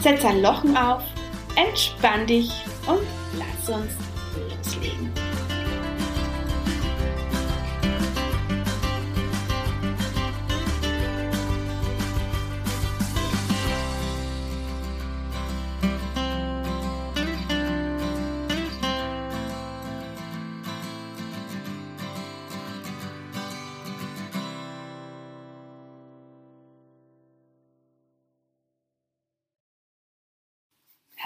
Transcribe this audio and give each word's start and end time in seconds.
Setz 0.00 0.24
ein 0.24 0.42
Lochen 0.42 0.76
auf, 0.76 1.02
entspann 1.56 2.26
dich 2.26 2.50
und 2.86 3.00
lass 3.38 3.68
uns 3.68 3.92
loslegen. 4.36 4.95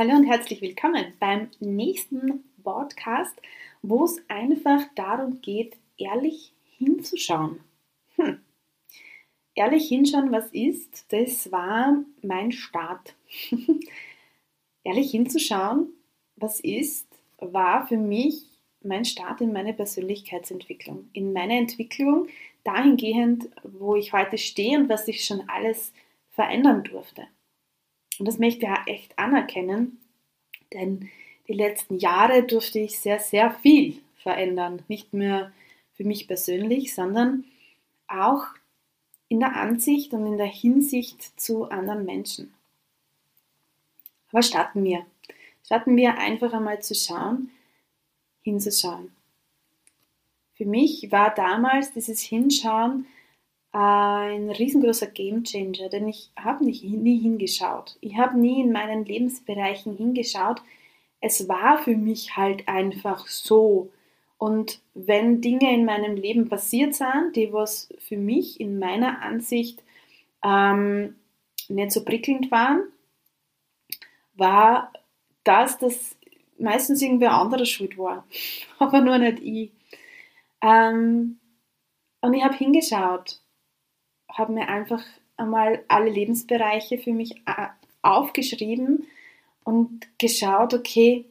Hallo 0.01 0.15
und 0.17 0.25
herzlich 0.25 0.63
willkommen 0.63 1.13
beim 1.21 1.51
nächsten 1.61 2.43
Podcast, 2.65 3.39
wo 3.83 4.03
es 4.05 4.17
einfach 4.29 4.81
darum 4.95 5.43
geht, 5.43 5.77
ehrlich 5.99 6.55
hinzuschauen. 6.79 7.61
Hm. 8.17 8.41
Ehrlich 9.55 9.89
hinschauen, 9.89 10.33
was 10.33 10.47
ist, 10.53 11.05
das 11.13 11.53
war 11.53 12.03
mein 12.23 12.51
Start. 12.51 13.15
ehrlich 14.85 15.11
hinzuschauen, 15.11 15.93
was 16.37 16.61
ist, 16.61 17.07
war 17.37 17.87
für 17.87 17.99
mich 17.99 18.47
mein 18.83 19.05
Start 19.05 19.43
in 19.43 19.53
meine 19.53 19.75
Persönlichkeitsentwicklung, 19.75 21.11
in 21.13 21.35
meine 21.35 21.59
Entwicklung 21.59 22.29
dahingehend, 22.65 23.51
wo 23.65 23.97
ich 23.97 24.15
heute 24.15 24.39
stehe 24.39 24.79
und 24.79 24.89
was 24.89 25.07
ich 25.09 25.27
schon 25.27 25.47
alles 25.47 25.93
verändern 26.31 26.85
durfte. 26.85 27.27
Und 28.21 28.27
das 28.27 28.39
möchte 28.39 28.67
ich 28.67 28.69
ja 28.69 28.83
echt 28.87 29.19
anerkennen, 29.19 29.99
denn 30.75 31.09
die 31.49 31.55
letzten 31.55 31.97
Jahre 31.97 32.43
durfte 32.43 32.79
ich 32.79 32.99
sehr, 32.99 33.19
sehr 33.19 33.51
viel 33.51 34.03
verändern. 34.23 34.83
Nicht 34.89 35.15
nur 35.15 35.51
für 35.95 36.05
mich 36.05 36.29
persönlich, 36.29 36.95
sondern 36.95 37.45
auch 38.09 38.45
in 39.29 39.41
der 39.41 39.57
Ansicht 39.57 40.13
und 40.13 40.27
in 40.27 40.37
der 40.37 40.47
Hinsicht 40.47 41.41
zu 41.41 41.71
anderen 41.71 42.05
Menschen. 42.05 42.53
Aber 44.33 44.43
starten 44.43 44.85
wir. 44.85 45.07
Starten 45.65 45.97
wir 45.97 46.19
einfach 46.19 46.53
einmal 46.53 46.83
zu 46.83 46.95
schauen, 46.95 47.51
hinzuschauen. 48.43 49.17
Für 50.57 50.67
mich 50.67 51.11
war 51.11 51.35
damals 51.35 51.95
dieses 51.95 52.21
Hinschauen 52.21 53.07
ein 53.73 54.51
riesengroßer 54.51 55.07
Gamechanger, 55.07 55.89
denn 55.89 56.09
ich 56.09 56.31
habe 56.37 56.65
nie 56.65 57.21
hingeschaut. 57.21 57.97
Ich 58.01 58.17
habe 58.17 58.39
nie 58.39 58.61
in 58.61 58.73
meinen 58.73 59.05
Lebensbereichen 59.05 59.97
hingeschaut. 59.97 60.63
Es 61.21 61.49
war 61.49 61.79
für 61.79 61.97
mich 61.97 62.37
halt 62.37 62.67
einfach 62.67 63.29
so. 63.29 63.93
Und 64.39 64.81
wenn 64.95 65.41
Dinge 65.41 65.73
in 65.73 65.85
meinem 65.85 66.17
Leben 66.17 66.49
passiert 66.49 66.95
sind, 66.95 67.37
die 67.37 67.53
was 67.53 67.89
für 67.99 68.17
mich 68.17 68.61
in 68.61 68.79
meiner 68.79 69.23
Ansicht 69.23 69.83
ähm, 70.43 71.17
nicht 71.69 71.93
so 71.93 72.05
prickelnd 72.05 72.51
waren, 72.51 72.83
war 74.35 74.93
das, 75.45 75.79
dass 75.79 76.17
meistens 76.59 77.03
irgendwer 77.03 77.35
anderer 77.35 77.67
schuld 77.67 77.99
war, 77.99 78.27
aber 78.79 79.01
nur 79.01 79.19
nicht 79.19 79.41
ich. 79.41 79.71
Ähm, 80.61 81.39
und 82.21 82.35
ich 82.35 82.43
habe 82.43 82.57
hingeschaut 82.57 83.41
habe 84.33 84.53
mir 84.53 84.69
einfach 84.69 85.03
einmal 85.37 85.85
alle 85.89 86.11
Lebensbereiche 86.11 86.99
für 86.99 87.13
mich 87.13 87.37
äh, 87.47 87.69
aufgeschrieben 88.03 89.07
und 89.65 90.07
geschaut, 90.19 90.75
okay, 90.75 91.27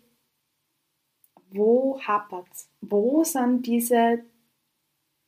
wo 1.51 1.99
hapert's? 2.01 2.69
Wo 2.81 3.23
sind 3.23 3.65
diese, 3.65 4.23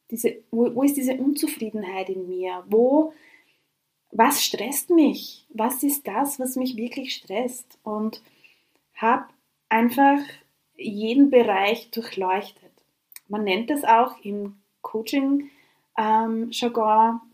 diese 0.09 0.43
wo, 0.51 0.73
wo 0.75 0.83
ist 0.83 0.97
diese 0.97 1.15
Unzufriedenheit 1.15 2.09
in 2.09 2.27
mir? 2.27 2.63
Wo, 2.67 3.13
was 4.11 4.43
stresst 4.43 4.89
mich? 4.89 5.45
Was 5.49 5.83
ist 5.83 6.07
das, 6.07 6.39
was 6.39 6.55
mich 6.55 6.75
wirklich 6.75 7.15
stresst? 7.15 7.79
Und 7.83 8.21
habe 8.95 9.25
einfach 9.69 10.19
jeden 10.75 11.29
Bereich 11.29 11.89
durchleuchtet. 11.91 12.71
Man 13.27 13.43
nennt 13.43 13.71
es 13.71 13.83
auch 13.83 14.19
im 14.23 14.57
Coaching 14.81 15.49
ähm, 15.97 16.51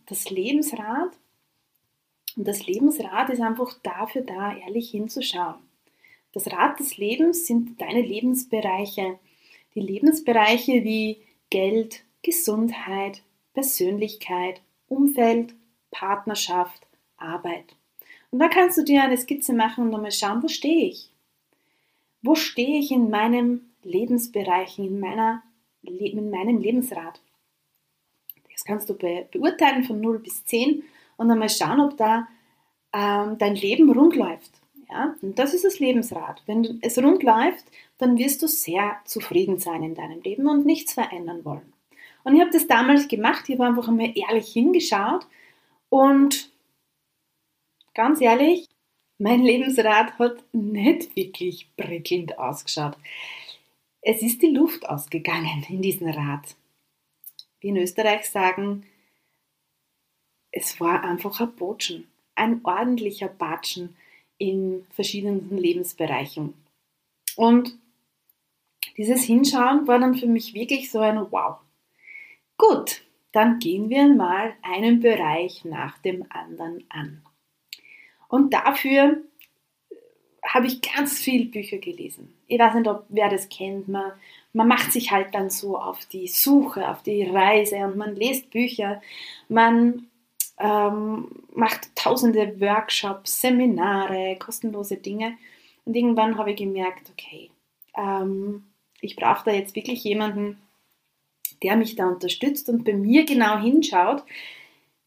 das 0.08 0.30
Lebensrad. 0.30 1.12
Und 2.36 2.48
das 2.48 2.66
Lebensrad 2.66 3.30
ist 3.30 3.42
einfach 3.42 3.78
dafür 3.84 4.22
da, 4.22 4.56
ehrlich 4.58 4.92
hinzuschauen. 4.92 5.56
Das 6.34 6.48
Rad 6.52 6.80
des 6.80 6.98
Lebens 6.98 7.46
sind 7.48 7.80
deine 7.82 8.02
Lebensbereiche. 8.02 9.20
Die 9.76 9.80
Lebensbereiche 9.80 10.84
wie 10.84 11.18
Geld, 11.50 12.04
Gesundheit, 12.22 13.22
Persönlichkeit, 13.54 14.62
Umfeld, 14.88 15.54
Partnerschaft, 15.92 16.86
Arbeit. 17.18 17.76
Und 18.30 18.40
da 18.40 18.50
kannst 18.50 18.78
du 18.78 18.84
dir 18.84 19.04
eine 19.04 19.18
Skizze 19.18 19.54
machen 19.54 19.86
und 19.86 19.90
nochmal 19.92 20.12
schauen, 20.12 20.44
wo 20.44 20.48
stehe 20.48 20.88
ich? 20.88 21.10
Wo 22.22 22.36
stehe 22.36 22.80
ich 22.80 22.92
in 22.92 23.10
meinem 23.10 23.62
Lebensbereich, 23.84 24.78
in, 24.80 25.00
meiner, 25.00 25.44
in 25.82 26.30
meinem 26.30 26.60
Lebensrad? 26.60 27.22
Kannst 28.68 28.90
du 28.90 28.94
be 28.94 29.26
beurteilen 29.32 29.84
von 29.84 30.02
0 30.02 30.20
bis 30.20 30.46
10 30.46 30.84
und 31.16 31.30
dann 31.30 31.40
mal 31.40 31.50
schauen, 31.50 31.80
ob 31.80 31.98
da 31.98 32.28
ähm, 32.94 33.38
dein 33.38 33.56
Leben 33.56 33.90
rund 33.92 34.16
läuft. 34.16 34.52
Ja? 34.90 35.16
Und 35.22 35.40
das 35.40 35.54
ist 35.54 35.66
das 35.66 35.80
Lebensrad. 35.80 36.44
Wenn 36.46 36.80
es 36.82 36.98
rund 36.98 37.24
läuft, 37.24 37.66
dann 37.98 38.18
wirst 38.18 38.42
du 38.42 38.48
sehr 38.48 38.98
zufrieden 39.06 39.60
sein 39.60 39.84
in 39.84 39.96
deinem 39.96 40.22
Leben 40.22 40.48
und 40.48 40.66
nichts 40.66 40.94
verändern 40.94 41.44
wollen. 41.46 41.74
Und 42.24 42.36
ich 42.36 42.42
habe 42.42 42.52
das 42.52 42.68
damals 42.68 43.08
gemacht, 43.08 43.46
ich 43.48 43.56
habe 43.58 43.70
einfach 43.70 43.88
einmal 43.88 44.12
ehrlich 44.16 44.52
hingeschaut 44.52 45.26
und 45.90 46.52
ganz 47.94 48.20
ehrlich, 48.20 48.68
mein 49.18 49.44
Lebensrad 49.44 50.20
hat 50.20 50.44
nicht 50.52 51.16
wirklich 51.16 51.70
prickelnd 51.78 52.38
ausgeschaut. 52.38 52.98
Es 54.02 54.22
ist 54.22 54.42
die 54.42 54.52
Luft 54.52 54.88
ausgegangen 54.88 55.66
in 55.70 55.82
diesem 55.82 56.10
Rad 56.10 56.56
wie 57.60 57.70
in 57.70 57.78
Österreich 57.78 58.30
sagen, 58.30 58.86
es 60.52 60.80
war 60.80 61.04
einfach 61.04 61.40
ein 61.40 61.56
Botschen, 61.56 62.08
ein 62.36 62.62
ordentlicher 62.64 63.28
Batschen 63.28 63.96
in 64.38 64.86
verschiedenen 64.92 65.56
Lebensbereichen. 65.56 66.54
Und 67.36 67.78
dieses 68.98 69.24
Hinschauen 69.24 69.88
war 69.88 70.00
dann 70.00 70.16
für 70.16 70.28
mich 70.28 70.54
wirklich 70.54 70.90
so 70.90 71.00
ein 71.00 71.32
Wow. 71.32 71.58
Gut, 72.58 73.04
dann 73.32 73.60
gehen 73.60 73.90
wir 73.90 74.08
mal 74.08 74.56
einen 74.64 75.00
Bereich 75.00 75.64
nach 75.66 76.00
dem 76.00 76.26
anderen 76.30 76.86
an. 76.90 77.22
Und 78.28 78.54
dafür 78.54 79.22
habe 80.48 80.68
ich 80.68 80.82
ganz 80.82 81.20
viele 81.20 81.46
Bücher 81.46 81.78
gelesen. 81.78 82.34
Ich 82.48 82.60
weiß 82.60 82.76
nicht, 82.76 82.88
ob 82.88 83.06
wer 83.10 83.30
das 83.30 83.50
kennt. 83.50 83.88
Man, 83.88 84.12
man 84.54 84.68
macht 84.68 84.92
sich 84.92 85.12
halt 85.12 85.34
dann 85.34 85.50
so 85.50 85.78
auf 85.78 86.06
die 86.06 86.28
Suche, 86.28 86.90
auf 86.90 87.04
die 87.04 87.24
Reise 87.24 87.78
und 87.78 87.98
man 87.98 88.16
liest 88.16 88.50
Bücher. 88.50 89.02
Man 89.50 90.08
ähm, 90.58 91.28
macht 91.54 91.96
tausende 91.96 92.60
Workshops, 92.60 93.42
Seminare, 93.42 94.38
kostenlose 94.40 94.98
Dinge. 94.98 95.38
Und 95.86 95.96
irgendwann 95.96 96.38
habe 96.38 96.52
ich 96.52 96.58
gemerkt, 96.58 97.10
okay, 97.12 97.52
ähm, 97.96 98.64
ich 99.02 99.16
brauche 99.16 99.46
da 99.46 99.52
jetzt 99.52 99.76
wirklich 99.76 100.04
jemanden, 100.04 100.60
der 101.64 101.76
mich 101.76 101.96
da 101.96 102.08
unterstützt 102.08 102.70
und 102.70 102.84
bei 102.84 102.94
mir 102.94 103.26
genau 103.26 103.60
hinschaut, 103.60 104.24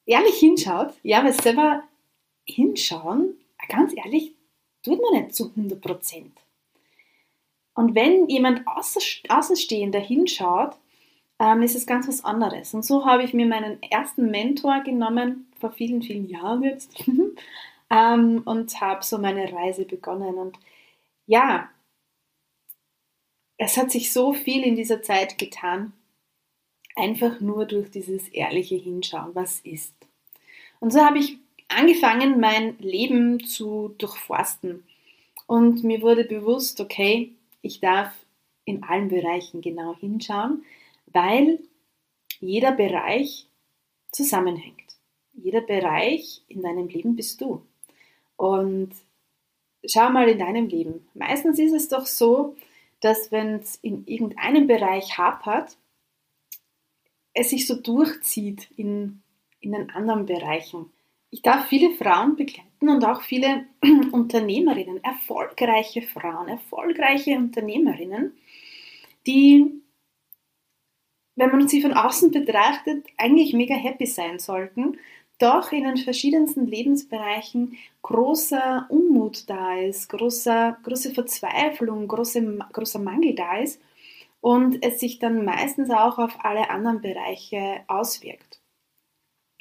ehrlich 0.06 0.36
hinschaut, 0.38 0.92
ja, 1.02 1.24
weil 1.24 1.32
selber 1.32 1.82
hinschauen, 2.44 3.34
ganz 3.68 3.94
ehrlich, 3.96 4.32
tut 4.82 5.00
man 5.00 5.22
nicht 5.22 5.34
zu 5.34 5.50
100 5.50 5.80
Prozent. 5.80 6.32
Und 7.74 7.94
wenn 7.94 8.28
jemand 8.28 8.66
Außenstehender 8.66 10.00
hinschaut, 10.00 10.76
ähm, 11.38 11.62
ist 11.62 11.74
es 11.74 11.86
ganz 11.86 12.06
was 12.08 12.24
anderes. 12.24 12.74
Und 12.74 12.84
so 12.84 13.06
habe 13.06 13.22
ich 13.22 13.32
mir 13.32 13.46
meinen 13.46 13.82
ersten 13.82 14.30
Mentor 14.30 14.82
genommen, 14.82 15.50
vor 15.58 15.72
vielen, 15.72 16.02
vielen 16.02 16.28
Jahren 16.28 16.62
jetzt, 16.62 17.02
ähm, 17.90 18.42
und 18.44 18.80
habe 18.80 19.02
so 19.02 19.18
meine 19.18 19.52
Reise 19.52 19.84
begonnen. 19.84 20.34
Und 20.34 20.58
ja, 21.26 21.70
es 23.56 23.76
hat 23.76 23.90
sich 23.90 24.12
so 24.12 24.32
viel 24.32 24.62
in 24.62 24.76
dieser 24.76 25.02
Zeit 25.02 25.38
getan, 25.38 25.92
einfach 26.96 27.40
nur 27.40 27.64
durch 27.66 27.90
dieses 27.90 28.28
ehrliche 28.28 28.76
Hinschauen, 28.76 29.34
was 29.34 29.60
ist. 29.60 29.94
Und 30.80 30.92
so 30.92 31.00
habe 31.00 31.18
ich 31.18 31.38
angefangen, 31.70 32.40
mein 32.40 32.78
Leben 32.78 33.44
zu 33.44 33.94
durchforsten. 33.98 34.84
Und 35.46 35.82
mir 35.84 36.02
wurde 36.02 36.24
bewusst, 36.24 36.80
okay, 36.80 37.32
ich 37.62 37.80
darf 37.80 38.12
in 38.64 38.82
allen 38.84 39.08
Bereichen 39.08 39.60
genau 39.60 39.96
hinschauen, 39.96 40.64
weil 41.06 41.58
jeder 42.40 42.72
Bereich 42.72 43.46
zusammenhängt. 44.12 44.76
Jeder 45.32 45.60
Bereich 45.60 46.42
in 46.48 46.62
deinem 46.62 46.88
Leben 46.88 47.16
bist 47.16 47.40
du. 47.40 47.62
Und 48.36 48.90
schau 49.84 50.10
mal 50.10 50.28
in 50.28 50.38
deinem 50.38 50.66
Leben. 50.66 51.06
Meistens 51.14 51.58
ist 51.58 51.72
es 51.72 51.88
doch 51.88 52.06
so, 52.06 52.56
dass 53.00 53.32
wenn 53.32 53.56
es 53.56 53.76
in 53.76 54.06
irgendeinem 54.06 54.66
Bereich 54.66 55.16
hapert, 55.16 55.76
es 57.32 57.50
sich 57.50 57.66
so 57.66 57.76
durchzieht 57.76 58.70
in, 58.76 59.22
in 59.60 59.72
den 59.72 59.90
anderen 59.90 60.26
Bereichen. 60.26 60.92
Ich 61.30 61.42
darf 61.42 61.68
viele 61.68 61.94
Frauen 61.94 62.34
begleiten 62.34 62.88
und 62.88 63.04
auch 63.04 63.22
viele 63.22 63.66
Unternehmerinnen, 64.12 65.02
erfolgreiche 65.04 66.02
Frauen, 66.02 66.48
erfolgreiche 66.48 67.36
Unternehmerinnen, 67.36 68.36
die, 69.26 69.80
wenn 71.36 71.50
man 71.50 71.68
sie 71.68 71.82
von 71.82 71.92
außen 71.92 72.32
betrachtet, 72.32 73.06
eigentlich 73.16 73.52
mega 73.52 73.74
happy 73.74 74.06
sein 74.06 74.40
sollten, 74.40 74.98
doch 75.38 75.72
in 75.72 75.84
den 75.84 75.96
verschiedensten 75.96 76.66
Lebensbereichen 76.66 77.76
großer 78.02 78.86
Unmut 78.90 79.48
da 79.48 79.76
ist, 79.76 80.08
großer, 80.10 80.78
große 80.82 81.14
Verzweiflung, 81.14 82.08
große, 82.08 82.58
großer 82.72 82.98
Mangel 82.98 83.34
da 83.34 83.58
ist 83.58 83.80
und 84.40 84.84
es 84.84 85.00
sich 85.00 85.18
dann 85.18 85.44
meistens 85.44 85.90
auch 85.90 86.18
auf 86.18 86.44
alle 86.44 86.70
anderen 86.70 87.00
Bereiche 87.00 87.82
auswirkt. 87.86 88.60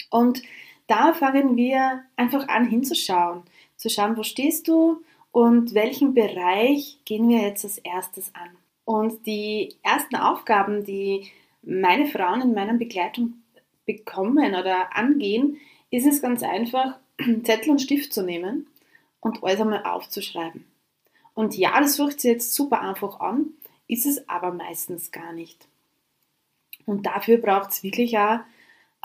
Und 0.09 0.41
da 0.89 1.13
fangen 1.13 1.55
wir 1.55 2.03
einfach 2.15 2.47
an 2.47 2.67
hinzuschauen, 2.67 3.43
zu 3.77 3.89
schauen, 3.89 4.17
wo 4.17 4.23
stehst 4.23 4.67
du 4.67 5.03
und 5.31 5.73
welchen 5.75 6.13
Bereich 6.13 6.99
gehen 7.05 7.29
wir 7.29 7.41
jetzt 7.41 7.63
als 7.63 7.77
erstes 7.77 8.33
an. 8.33 8.49
Und 8.85 9.27
die 9.27 9.75
ersten 9.83 10.15
Aufgaben, 10.15 10.83
die 10.83 11.29
meine 11.61 12.07
Frauen 12.07 12.41
in 12.41 12.53
meiner 12.53 12.73
Begleitung 12.73 13.35
bekommen 13.85 14.55
oder 14.55 14.95
angehen, 14.97 15.57
ist 15.91 16.07
es 16.07 16.21
ganz 16.21 16.41
einfach, 16.41 16.97
Zettel 17.43 17.69
und 17.69 17.81
Stift 17.81 18.11
zu 18.11 18.23
nehmen 18.23 18.67
und 19.19 19.43
alles 19.43 19.61
einmal 19.61 19.83
aufzuschreiben. 19.83 20.65
Und 21.35 21.55
ja, 21.55 21.79
das 21.79 21.99
hört 21.99 22.19
sich 22.19 22.31
jetzt 22.31 22.53
super 22.55 22.81
einfach 22.81 23.19
an, 23.19 23.51
ist 23.87 24.07
es 24.07 24.27
aber 24.27 24.51
meistens 24.51 25.11
gar 25.11 25.33
nicht. 25.33 25.67
Und 26.85 27.05
dafür 27.05 27.37
braucht 27.37 27.69
es 27.69 27.83
wirklich 27.83 28.17
auch 28.17 28.39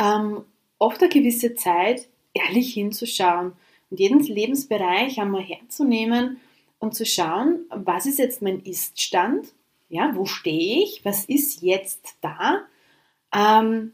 ähm, 0.01 0.45
oft 0.85 1.01
eine 1.01 1.09
gewisse 1.09 1.55
Zeit, 1.55 2.09
ehrlich 2.35 2.75
hinzuschauen 2.75 3.53
und 3.91 4.01
jeden 4.01 4.21
Lebensbereich 4.21 5.19
einmal 5.19 5.43
herzunehmen 5.43 6.39
und 6.79 6.95
zu 6.95 7.07
schauen, 7.07 7.65
was 7.71 8.05
ist 8.05 8.19
jetzt 8.19 8.43
mein 8.43 8.61
Iststand, 8.61 9.55
ja, 9.89 10.15
wo 10.15 10.27
stehe 10.27 10.85
ich, 10.85 11.03
was 11.05 11.25
ist 11.25 11.63
jetzt 11.63 12.17
da 12.21 12.67
ähm, 13.35 13.93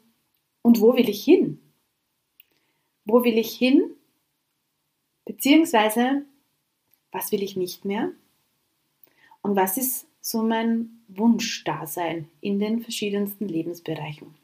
und 0.62 0.81
wo 0.81 0.94
will 0.94 1.08
ich 1.08 1.22
hin? 1.25 1.60
Wo 3.04 3.22
will 3.22 3.38
ich 3.38 3.52
hin? 3.52 3.90
Beziehungsweise, 5.25 6.25
was 7.12 7.31
will 7.31 7.42
ich 7.44 7.56
nicht 7.56 7.84
mehr? 7.84 8.10
Und 9.42 9.54
was 9.54 9.76
ist 9.76 10.08
so 10.20 10.42
mein 10.42 11.02
Wunschdasein 11.06 12.28
in 12.40 12.58
den 12.58 12.81
verschiedensten 12.81 13.46
Lebensbereichen? 13.46 14.39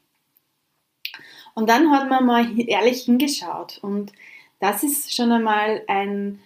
Und 1.57 1.69
dann 1.69 1.89
hat 1.89 2.07
man 2.07 2.23
mal 2.23 2.47
ehrlich 2.69 3.05
hingeschaut. 3.05 3.79
Und 3.81 4.13
das 4.59 4.83
ist 4.83 5.15
schon 5.15 5.31
einmal 5.31 5.81
ein 5.87 6.37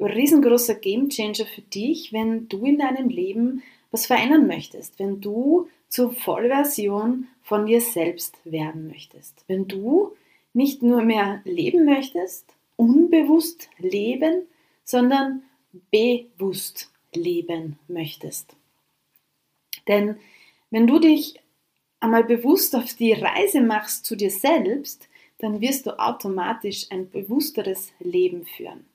riesengroßer 0.00 0.76
Gamechanger 0.76 1.44
für 1.44 1.60
dich, 1.60 2.10
wenn 2.14 2.48
du 2.48 2.64
in 2.64 2.78
deinem 2.78 3.10
Leben 3.10 3.62
was 3.90 4.06
verändern 4.06 4.46
möchtest, 4.46 4.98
wenn 4.98 5.20
du 5.20 5.68
zur 5.90 6.10
Vollversion 6.10 7.28
von 7.42 7.66
dir 7.66 7.82
selbst 7.82 8.38
werden 8.46 8.88
möchtest, 8.88 9.44
wenn 9.46 9.68
du 9.68 10.12
nicht 10.54 10.82
nur 10.82 11.02
mehr 11.02 11.42
leben 11.44 11.84
möchtest, 11.84 12.46
unbewusst 12.76 13.68
leben, 13.76 14.46
sondern 14.84 15.42
bewusst 15.90 16.90
leben 17.14 17.78
möchtest. 17.88 18.56
Denn 19.86 20.16
wenn 20.70 20.86
du 20.86 20.98
dich 20.98 21.40
einmal 22.00 22.24
bewusst 22.24 22.74
auf 22.76 22.94
die 22.94 23.12
Reise 23.12 23.60
machst 23.60 24.04
zu 24.04 24.16
dir 24.16 24.30
selbst, 24.30 25.08
dann 25.38 25.60
wirst 25.60 25.86
du 25.86 25.98
automatisch 25.98 26.86
ein 26.90 27.10
bewussteres 27.10 27.92
Leben 27.98 28.44
führen. 28.44 28.86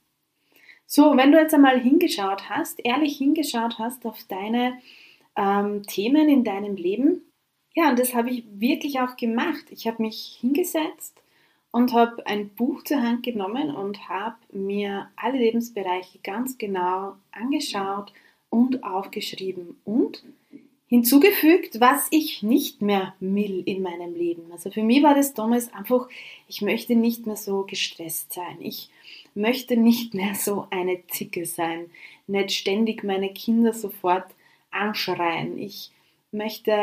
So, 0.86 1.15
wenn 1.15 1.31
du 1.31 1.39
jetzt 1.39 1.53
einmal 1.53 1.79
hingeschaut 1.79 2.50
hast, 2.50 2.79
ehrlich 2.84 3.17
hingeschaut 3.17 3.79
hast 3.79 4.05
auf 4.05 4.17
deine 4.27 4.77
ähm, 5.38 5.84
Themen 5.84 6.27
in 6.27 6.43
deinem 6.43 6.75
Leben, 6.75 7.22
ja, 7.74 7.89
und 7.89 7.98
das 7.98 8.13
habe 8.13 8.29
ich 8.29 8.43
wirklich 8.51 9.00
auch 9.00 9.15
gemacht. 9.15 9.65
Ich 9.70 9.88
habe 9.88 10.01
mich 10.01 10.38
hingesetzt 10.41 11.22
und 11.72 11.93
habe 11.93 12.27
ein 12.27 12.50
Buch 12.50 12.84
zur 12.84 13.01
Hand 13.01 13.24
genommen 13.24 13.74
und 13.74 14.10
habe 14.10 14.36
mir 14.51 15.08
alle 15.15 15.38
Lebensbereiche 15.38 16.20
ganz 16.20 16.58
genau 16.58 17.15
angeschaut 17.31 18.12
und 18.50 18.84
aufgeschrieben 18.84 19.79
und 19.86 20.24
hinzugefügt, 20.91 21.79
was 21.79 22.07
ich 22.12 22.43
nicht 22.43 22.81
mehr 22.81 23.15
will 23.21 23.63
in 23.65 23.81
meinem 23.81 24.13
Leben. 24.13 24.51
Also 24.51 24.69
für 24.71 24.83
mich 24.83 25.01
war 25.01 25.15
das 25.15 25.33
damals 25.33 25.71
einfach, 25.74 26.10
ich 26.50 26.62
möchte 26.62 26.95
nicht 26.95 27.25
mehr 27.25 27.38
so 27.38 27.63
gestresst 27.63 28.33
sein. 28.33 28.57
Ich 28.60 28.89
möchte 29.33 29.77
nicht 29.77 30.13
mehr 30.13 30.36
so 30.36 30.67
eine 30.69 31.07
Zicke 31.07 31.45
sein, 31.45 31.89
nicht 32.27 32.51
ständig 32.51 33.05
meine 33.05 33.31
Kinder 33.31 33.71
sofort 33.71 34.25
anschreien. 34.69 35.57
Ich 35.57 35.91
möchte 36.33 36.74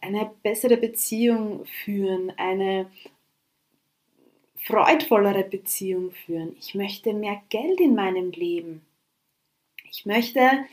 eine 0.00 0.30
bessere 0.42 0.78
Beziehung 0.78 1.66
führen, 1.84 2.32
eine 2.38 2.90
freudvollere 4.64 5.44
Beziehung 5.44 6.12
führen. 6.12 6.56
Ich 6.58 6.74
möchte 6.74 7.12
mehr 7.12 7.42
Geld 7.50 7.80
in 7.80 7.94
meinem 7.94 8.30
Leben. 8.30 8.80
Ich 9.90 10.06
möchte 10.06 10.64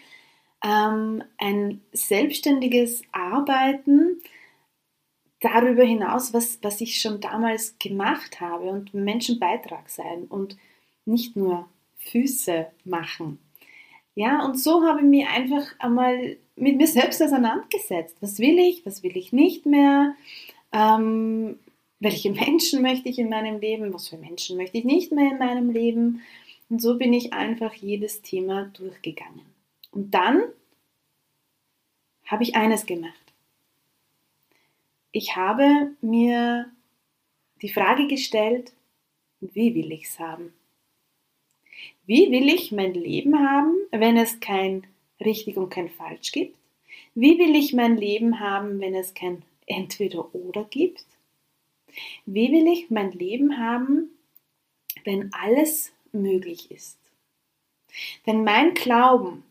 ähm, 0.66 1.24
ein 1.38 1.82
selbstständiges 1.94 3.04
Arbeiten 3.12 4.22
darüber 5.40 5.84
hinaus, 5.84 6.34
was, 6.34 6.58
was 6.64 6.82
ich 6.82 7.00
schon 7.00 7.22
damals 7.22 7.78
gemacht 7.78 8.42
habe 8.42 8.70
und 8.70 8.94
Menschenbeitrag 8.94 9.90
sein 9.90 10.24
und 10.28 10.58
nicht 11.06 11.36
nur 11.36 11.70
Füße 11.98 12.66
machen. 12.84 13.38
Ja, 14.16 14.44
und 14.44 14.60
so 14.60 14.84
habe 14.86 15.02
ich 15.02 15.06
mich 15.06 15.28
einfach 15.28 15.68
einmal 15.78 16.38
mit 16.56 16.78
mir 16.78 16.88
selbst 16.88 17.22
auseinandergesetzt. 17.22 18.16
Was 18.22 18.40
will 18.40 18.58
ich, 18.58 18.86
was 18.86 19.04
will 19.04 19.16
ich 19.18 19.34
nicht 19.34 19.66
mehr? 19.66 20.16
Ähm, 20.72 21.60
welche 22.00 22.32
Menschen 22.32 22.82
möchte 22.82 23.10
ich 23.10 23.20
in 23.20 23.30
meinem 23.30 23.60
Leben? 23.60 23.94
Was 23.94 24.08
für 24.08 24.18
Menschen 24.18 24.58
möchte 24.58 24.78
ich 24.78 24.86
nicht 24.86 25.12
mehr 25.12 25.32
in 25.32 25.38
meinem 25.38 25.70
Leben? 25.70 26.22
Und 26.70 26.82
so 26.82 26.98
bin 26.98 27.14
ich 27.14 27.34
einfach 27.34 27.74
jedes 27.74 28.22
Thema 28.22 28.72
durchgegangen. 28.74 29.55
Und 29.96 30.12
dann 30.12 30.44
habe 32.26 32.44
ich 32.44 32.56
eines 32.56 32.86
gemacht. 32.86 33.14
Ich 35.14 35.38
habe 35.38 35.96
mir 36.02 36.70
die 37.62 37.70
Frage 37.70 38.08
gestellt, 38.08 38.74
wie 39.40 39.74
will 39.74 39.94
ich 39.94 40.04
es 40.04 40.20
haben? 40.20 40.54
Wie 42.06 42.30
will 42.30 42.50
ich 42.50 42.74
mein 42.74 42.94
Leben 42.94 43.40
haben, 43.40 43.74
wenn 43.92 44.18
es 44.18 44.42
kein 44.42 44.86
richtig 45.22 45.56
und 45.56 45.70
kein 45.70 45.90
falsch 45.90 46.34
gibt? 46.34 46.58
Wie 47.14 47.40
will 47.40 47.56
ich 47.56 47.72
mein 47.72 47.96
Leben 47.96 48.42
haben, 48.42 48.82
wenn 48.82 48.96
es 48.96 49.14
kein 49.14 49.44
entweder 49.66 50.36
oder 50.36 50.66
gibt? 50.66 51.06
Wie 52.26 52.52
will 52.52 52.68
ich 52.68 52.90
mein 52.90 53.14
Leben 53.14 53.58
haben, 53.58 54.10
wenn 55.06 55.34
alles 55.34 55.94
möglich 56.12 56.70
ist? 56.70 57.00
Denn 58.26 58.44
mein 58.44 58.74
Glauben 58.74 59.44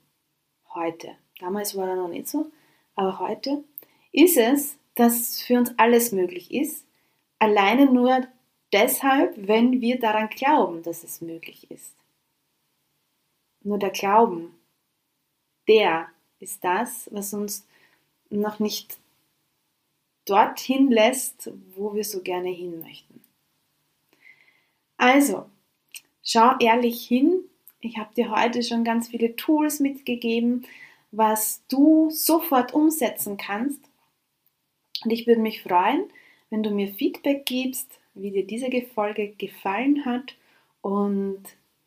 heute, 0.74 1.16
damals 1.40 1.76
war 1.76 1.88
er 1.88 1.96
noch 1.96 2.08
nicht 2.08 2.28
so, 2.28 2.50
aber 2.94 3.18
heute 3.18 3.64
ist 4.12 4.36
es, 4.36 4.76
dass 4.94 5.42
für 5.42 5.58
uns 5.58 5.72
alles 5.78 6.12
möglich 6.12 6.52
ist, 6.52 6.86
alleine 7.38 7.86
nur 7.86 8.26
deshalb, 8.72 9.34
wenn 9.36 9.80
wir 9.80 9.98
daran 9.98 10.28
glauben, 10.28 10.82
dass 10.82 11.04
es 11.04 11.20
möglich 11.20 11.70
ist. 11.70 11.94
Nur 13.62 13.78
der 13.78 13.90
Glauben, 13.90 14.54
der 15.68 16.08
ist 16.38 16.62
das, 16.62 17.08
was 17.12 17.32
uns 17.32 17.66
noch 18.30 18.58
nicht 18.58 18.98
dorthin 20.26 20.90
lässt, 20.90 21.50
wo 21.74 21.94
wir 21.94 22.04
so 22.04 22.20
gerne 22.20 22.50
hin 22.50 22.80
möchten. 22.80 23.22
Also, 24.96 25.50
schau 26.22 26.56
ehrlich 26.58 27.06
hin. 27.06 27.44
Ich 27.84 27.98
habe 27.98 28.14
dir 28.14 28.30
heute 28.30 28.62
schon 28.62 28.82
ganz 28.82 29.08
viele 29.08 29.36
Tools 29.36 29.78
mitgegeben, 29.78 30.64
was 31.12 31.62
du 31.68 32.08
sofort 32.08 32.72
umsetzen 32.72 33.36
kannst. 33.36 33.78
Und 35.04 35.10
ich 35.10 35.26
würde 35.26 35.42
mich 35.42 35.62
freuen, 35.62 36.04
wenn 36.48 36.62
du 36.62 36.70
mir 36.70 36.88
Feedback 36.88 37.44
gibst, 37.44 38.00
wie 38.14 38.30
dir 38.30 38.46
diese 38.46 38.70
Folge 38.94 39.34
gefallen 39.36 40.06
hat 40.06 40.34
und 40.80 41.42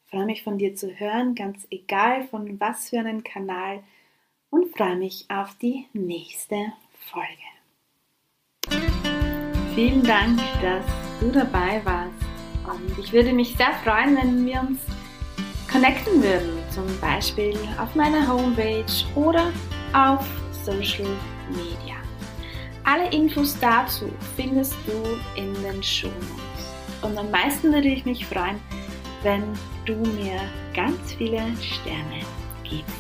freue 0.06 0.28
mich 0.28 0.44
von 0.44 0.60
dir 0.60 0.76
zu 0.76 1.00
hören, 1.00 1.34
ganz 1.34 1.66
egal 1.72 2.28
von 2.28 2.60
was 2.60 2.90
für 2.92 3.00
einem 3.00 3.24
Kanal 3.24 3.80
und 4.52 4.78
freue 4.78 4.98
mich 4.98 5.26
auf 5.30 5.56
die 5.58 5.88
nächste 5.94 6.74
Folge. 7.00 7.28
Vielen 9.74 10.04
Dank, 10.04 10.40
dass 10.62 10.86
du 11.20 11.32
dabei 11.32 11.84
warst. 11.84 12.14
Und 12.68 13.00
ich 13.00 13.12
würde 13.12 13.34
mich 13.34 13.56
sehr 13.56 13.74
freuen, 13.84 14.16
wenn 14.16 14.46
wir 14.46 14.60
uns 14.60 14.80
connecten 15.72 16.22
würden, 16.24 16.60
zum 16.72 16.86
Beispiel 17.00 17.58
auf 17.80 17.94
meiner 17.96 18.28
Homepage 18.28 18.86
oder 19.16 19.52
auf 19.94 20.26
Social 20.64 21.10
Media. 21.50 21.96
Alle 22.84 23.10
Infos 23.12 23.58
dazu 23.60 24.10
findest 24.36 24.76
du 24.86 25.42
in 25.42 25.54
den 25.62 25.84
Show 25.84 26.08
Notes. 26.08 27.02
Und 27.02 27.18
am 27.18 27.30
meisten 27.32 27.72
würde 27.74 27.90
ich 27.90 28.06
mich 28.06 28.26
freuen, 28.26 28.60
wenn 29.24 29.44
du 29.86 29.96
mir 29.96 30.40
ganz 30.74 31.14
viele 31.14 31.42
Sterne 31.62 32.22
gibst. 32.64 32.96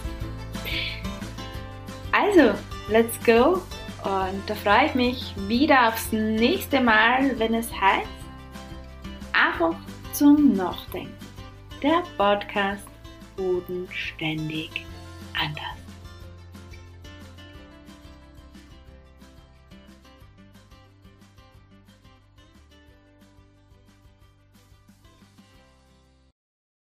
Also, 2.12 2.54
let's 2.90 3.18
go 3.26 3.62
und 4.04 4.42
da 4.48 4.56
freue 4.56 4.88
ich 4.88 4.96
mich 4.96 5.36
wieder 5.48 5.90
aufs 5.90 6.12
nächste 6.12 6.80
Mal, 6.80 7.38
wenn 7.40 7.54
es 7.54 7.70
heißt, 7.72 8.08
einfach 9.34 9.76
zum 10.14 10.54
Nachdenken. 10.54 11.17
Der 11.84 12.02
Podcast 12.18 12.88
Bodenständig 13.36 14.84
anders. 15.40 15.77